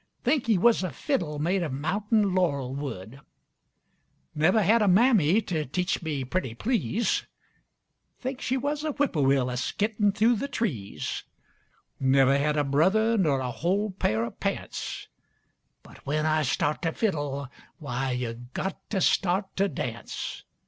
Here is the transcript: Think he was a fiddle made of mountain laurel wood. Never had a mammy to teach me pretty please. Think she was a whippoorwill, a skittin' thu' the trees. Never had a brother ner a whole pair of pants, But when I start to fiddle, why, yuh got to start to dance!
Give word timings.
Think 0.23 0.47
he 0.47 0.57
was 0.57 0.81
a 0.81 0.89
fiddle 0.89 1.37
made 1.37 1.61
of 1.61 1.71
mountain 1.71 2.33
laurel 2.33 2.73
wood. 2.73 3.19
Never 4.33 4.63
had 4.63 4.81
a 4.81 4.87
mammy 4.87 5.41
to 5.43 5.63
teach 5.63 6.01
me 6.01 6.23
pretty 6.23 6.55
please. 6.55 7.27
Think 8.19 8.41
she 8.41 8.57
was 8.57 8.83
a 8.83 8.93
whippoorwill, 8.93 9.47
a 9.47 9.57
skittin' 9.57 10.11
thu' 10.11 10.35
the 10.35 10.47
trees. 10.47 11.21
Never 11.99 12.35
had 12.39 12.57
a 12.57 12.63
brother 12.63 13.15
ner 13.15 13.41
a 13.41 13.51
whole 13.51 13.91
pair 13.91 14.23
of 14.25 14.39
pants, 14.39 15.07
But 15.83 16.03
when 16.03 16.25
I 16.25 16.41
start 16.41 16.81
to 16.81 16.93
fiddle, 16.93 17.47
why, 17.77 18.09
yuh 18.09 18.33
got 18.55 18.89
to 18.89 19.01
start 19.01 19.55
to 19.57 19.69
dance! 19.69 20.43